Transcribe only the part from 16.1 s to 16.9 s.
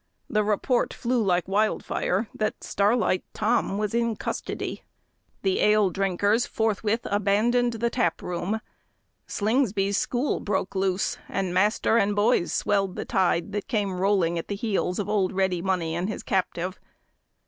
captive.